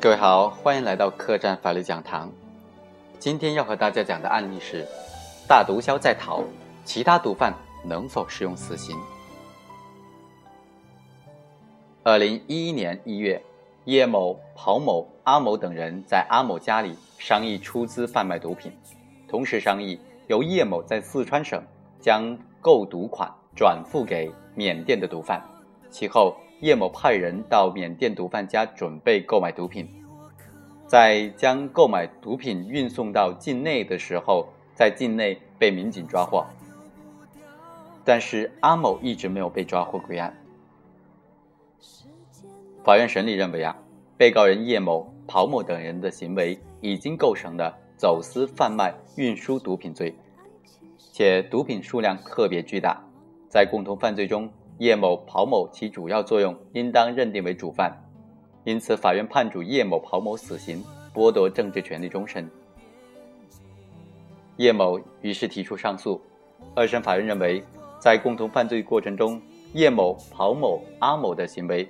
[0.00, 2.30] 各位好，欢迎来到客栈法律讲堂。
[3.18, 4.86] 今天要和大家讲的案例是：
[5.48, 6.44] 大毒枭在逃，
[6.84, 7.52] 其他毒贩
[7.84, 8.96] 能否适用死刑？
[12.04, 13.42] 二零一一年一月，
[13.86, 18.70] 叶某、庞某、阿某等人在阿某家里商议出资贩卖毒品，
[19.26, 21.60] 同时商议由叶某在四川省
[22.00, 25.42] 将购毒款转付给缅甸的毒贩，
[25.90, 26.36] 其后。
[26.60, 29.88] 叶某派人到缅甸毒贩家准备购买毒品，
[30.88, 36.44] 在将购买毒品运送到境内的时候，在境内被民警抓获。
[38.04, 40.36] 但是阿某一直没有被抓获归案。
[42.82, 43.76] 法院审理认为啊，
[44.16, 50.12] 被告人叶某、陶某等人的行为已经构成了走私、贩卖、运输毒品罪，
[51.12, 53.00] 且毒品数量特别巨大，
[53.48, 54.50] 在共同犯罪中。
[54.78, 57.92] 叶某、庞某起主要作用应当认定为主犯，
[58.62, 62.48] 因此法院判处叶某、庞某死刑，剥夺政治权利终身。
[64.56, 66.20] 叶某于是提出上诉，
[66.76, 67.62] 二审法院认为，
[67.98, 69.40] 在共同犯罪过程中，
[69.72, 71.88] 叶某、庞某、阿某的行为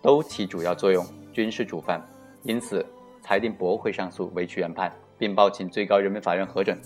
[0.00, 2.02] 都起主要作用，均是主犯，
[2.44, 2.84] 因此
[3.20, 6.78] 裁定驳回上诉，维持原判，并报请最高人民法院核准。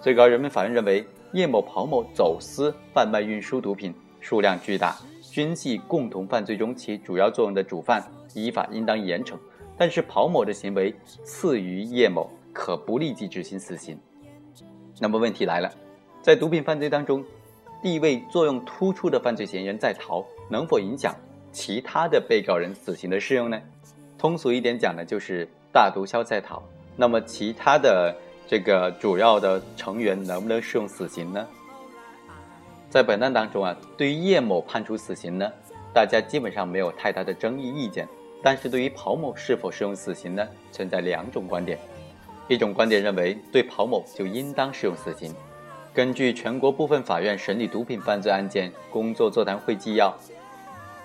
[0.00, 3.92] 最高人民法院认为，叶某、庞某走私、贩卖、运输毒品。
[4.20, 8.02] 数量巨大，均系共同犯罪中起主要作用的主犯，
[8.34, 9.34] 依法应当严惩。
[9.76, 13.98] 但是庞某的行为次于叶某，可不立即执行死刑。
[14.98, 15.72] 那么问题来了，
[16.20, 17.24] 在毒品犯罪当中，
[17.82, 21.16] 地位作用突出的犯罪嫌疑人在逃，能否影响
[21.50, 23.58] 其他的被告人死刑的适用呢？
[24.18, 26.62] 通俗一点讲呢，就是大毒枭在逃，
[26.94, 28.14] 那么其他的
[28.46, 31.46] 这个主要的成员能不能适用死刑呢？
[32.90, 35.48] 在本案当中啊，对于叶某判处死刑呢，
[35.94, 38.06] 大家基本上没有太大的争议意见。
[38.42, 41.78] 但是对于庞某是否适用死刑呢，存在两种观点。
[42.48, 45.32] 一种观点认为，对庞某就应当适用死刑。
[45.94, 50.12] 根据全国部分法院审理毒品犯罪案件工作座谈会纪要，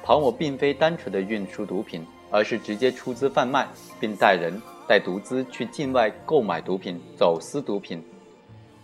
[0.02, 3.68] 庞某并非单纯的运输毒品，而是直接出资贩卖，
[4.00, 8.04] 并带人带毒资去境外购买毒品、走私毒品，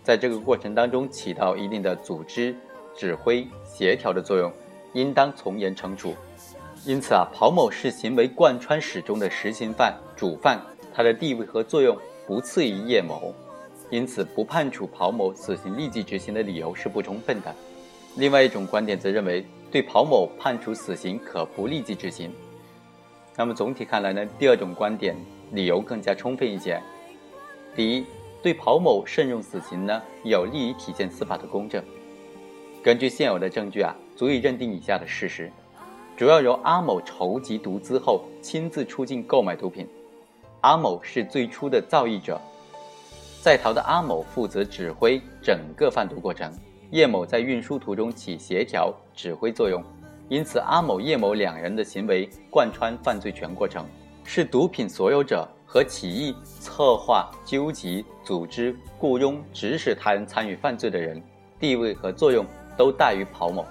[0.04, 2.54] 在这个过程当中起到一定的组织。
[2.96, 4.52] 指挥协调的作用，
[4.92, 6.14] 应当从严惩处。
[6.84, 10.60] 因此啊，庞某是行为贯穿始终的实行犯、主犯，
[10.92, 13.32] 他的地位和作用不次于叶某，
[13.88, 17.54] 因此不判处庞某死刑立即执行的理由是不充分的。
[18.16, 22.32] 另外一种观点则认为，对庞某判处死刑可不立即执行。
[23.36, 25.16] 那么总体看来呢，第二种观点
[25.52, 26.78] 理由更加充分一些。
[27.74, 28.04] 第一，
[28.42, 31.82] 对庞某慎用死刑呢，有利于体现司法的公正。
[32.82, 35.48] 根据现有的证据啊，足以认定以下的事实：
[36.16, 39.86] 主要由阿某筹集毒资后亲自出境购买毒品，
[40.62, 42.40] 阿某是最初的造诣者，
[43.40, 46.52] 在逃的阿某负责指挥整个贩毒过程，
[46.90, 49.80] 叶某在运输途中起协调指挥作用，
[50.28, 53.86] 因此阿某、叶某两人的行为贯穿犯罪全过程，
[54.24, 61.22] 是毒品所有者和起意、策划、纠集、组织、雇佣、指使他人参与犯罪的人，
[61.60, 62.44] 地位和作用。
[62.76, 63.64] 都大于庞某。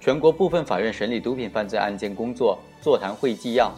[0.00, 3.72] 全国部分法院审理毒品犯罪案件工作座谈会纪要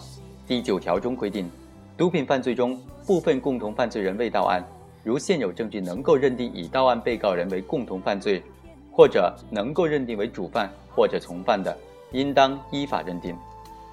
[0.47, 1.50] 第九条中规定，
[1.97, 4.65] 毒品犯罪中部分共同犯罪人未到案，
[5.03, 8.43] 如现有证据能够认定已到案被告人为共同犯罪，
[8.91, 11.77] 或者能够认定为主犯或者从犯的，
[12.12, 13.37] 应当依法认定。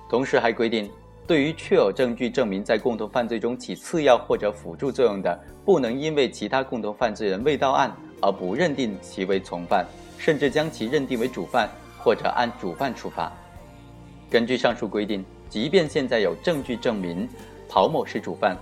[0.09, 0.89] 同时还规定，
[1.27, 7.91] 对于确有证据证明在共同犯罪中起次要或者辅助作用的，不能因为其他共同犯罪人未到案
[8.21, 9.85] 而不认定其为从犯。
[10.23, 11.67] 甚至将其认定为主犯，
[11.97, 13.33] 或者按主犯处罚。
[14.29, 17.27] 根据上述规定，即便现在有证据证明
[17.67, 18.55] 陶某是主犯，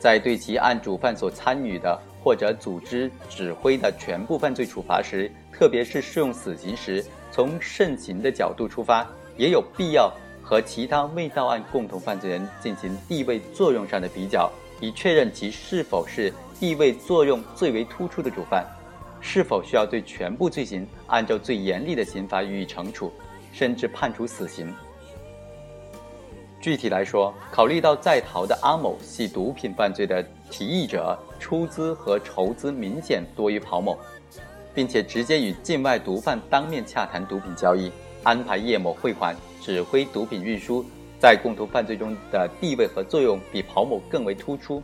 [0.00, 14.50] 在对其按主犯所参与的或者组织指挥的全部犯罪处罚时，特别是适用死刑时，从慎刑的角度出发，也有必要和其他未到案共同犯罪人进行地位作用上的比较，
[14.80, 18.66] 以确认其是否是地位作用最为突出的主犯。
[19.28, 23.12] 是否需要对全部罪行按照最严厉的刑罚予以惩处，
[23.52, 24.72] 甚至判处死刑？
[26.60, 33.98] 具体来说，考虑到在逃的阿某系毒品犯罪的提议者，出资和筹资明显多于庞某，
[34.72, 37.90] 并且直接与境外毒贩当面洽谈毒品交易，
[38.22, 40.86] 安排叶某汇款、指挥毒品运输，
[41.18, 44.80] 在共同犯罪中的地位和作用比庞某更为突出。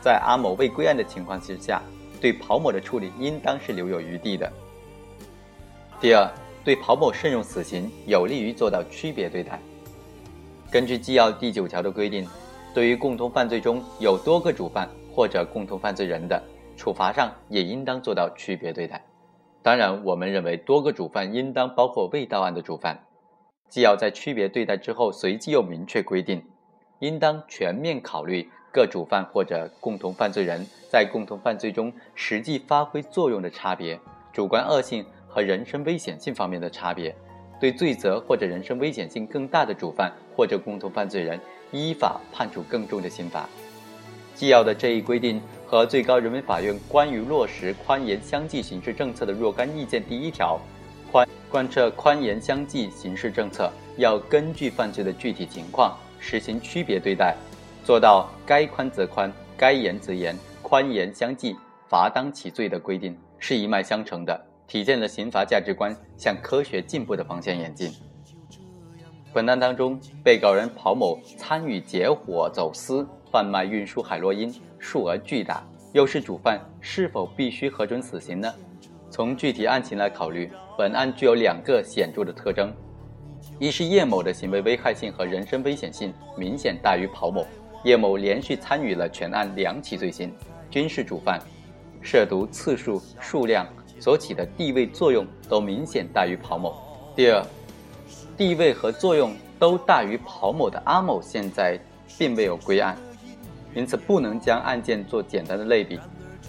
[0.00, 1.80] 在阿某未归案的情况之下。
[2.24, 4.50] 对庞某的处理应当是留有余地的。
[6.00, 6.26] 第二，
[6.64, 9.60] 对庞某慎用死刑，有利于做到区别对待。
[10.70, 12.26] 根据纪要第九条的规定，
[12.72, 16.42] 对于共同犯罪中有多个主犯或者共同犯罪人的
[16.78, 19.04] 处罚上，也应当做到区别对待。
[19.60, 23.04] 当然，我们认为多个主犯应当包括未到案的主犯，
[23.68, 26.42] 既要在区别对待之后，随即又明确规定，
[27.00, 33.96] 应当全面考虑各主犯或者共同犯罪人在共同犯罪中实际发挥作用的差别、
[34.32, 37.14] 主观恶性和人身危险性方面的差别，
[37.60, 41.38] 对罪责或者人身危险性更大的主犯或者共同犯罪人。
[41.72, 43.48] 依法判处更重的刑罚。
[44.32, 50.60] 纪要的这一规定和最高人民法院关于落实宽严相济刑事政策的若干意见第一条，
[51.10, 57.34] 宽贯彻宽严相济刑事政策，要根据犯罪的具体情况实行区别对待，
[57.84, 61.54] 做到该宽则宽，该严则严，宽严相济，
[61.86, 67.92] 罚当其罪的规定是一脉相承的，体现了刑罚价值观向科学进步的方向演进。
[69.34, 78.50] 本案当中，被告人跑某参与结伙走私、贩卖、运输海洛因，数额巨大，又是主犯，是否必须核准死刑呢？
[79.10, 82.72] 从具体案情来考虑，本案具有两个显著的特征：
[83.58, 87.46] 一是叶某的行为危害性和人身危险性明显大于跑某，
[87.84, 90.32] 叶某连续参与了全案两起罪行，
[90.70, 91.40] 均是主犯，
[92.02, 93.66] 涉毒次数、数量
[94.00, 96.74] 所起的地位作用都明显大于跑某。
[97.14, 97.44] 第二。
[98.36, 101.78] 地位和作用都大于跑某的阿某，现在
[102.18, 102.96] 并未有归案，
[103.76, 106.00] 因此不能将案件做简单的类比，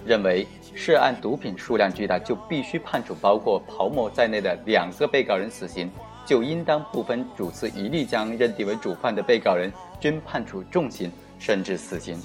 [0.04, 5.88] 认为涉案毒品数量巨大就必须判处包括跑某在内的两个被告人死刑，
[6.26, 12.18] 就应当不分主次一律将认定为主犯的被告人均判处重刑甚至死刑。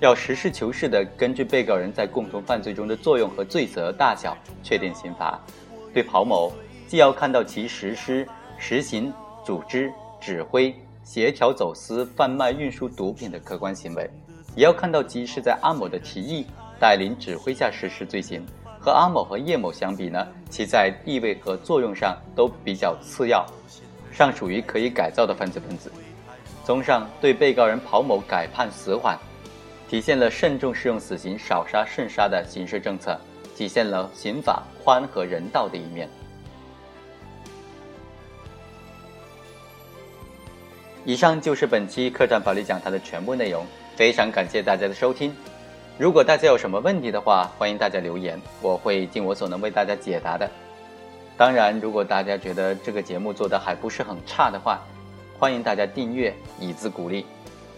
[0.00, 5.40] 要实事求是地根据被告人在共同犯罪中的作用和罪责大小确定刑罚，
[5.94, 6.52] 对跑某。
[6.88, 8.28] 既要看到其实施、
[8.58, 9.10] 实行、
[9.46, 9.90] 组织、
[10.20, 14.10] 指挥、协调走私、贩卖、运输毒品的客观行为，
[14.54, 16.44] 也要看到其是在阿某的提议、
[16.78, 18.44] 带领、指挥下实施罪行。
[18.78, 23.46] 和阿某和叶某相比呢，其在地位和作用上都比较次要，
[24.10, 25.90] 尚属于可以改造的犯罪分子。
[26.64, 29.18] 综上，对被告人跑某改判死缓，
[29.88, 33.18] 体现了慎重适用死刑、少杀慎杀的刑事政策，
[33.56, 36.08] 体现了刑法宽和人道的一面。
[41.04, 43.66] 以上就是本期客栈法律讲坛的全部内容，
[43.96, 45.34] 非常感谢大家的收听。
[45.98, 50.48] 如果大家有什么问题的话，欢迎大家留言，我会尽我所能为大家解答的。
[51.36, 54.80] 当然，如果大家觉得这个节目做的还不是很差的话，
[55.42, 57.26] 欢迎大家订阅以资鼓励。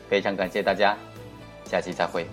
[0.06, 0.94] 非常感谢大家，
[1.64, 2.26] 下期再会。